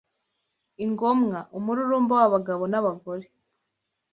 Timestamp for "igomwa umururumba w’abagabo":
0.85-2.63